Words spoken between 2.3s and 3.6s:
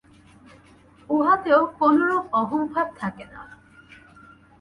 অহংভাব থাকে না।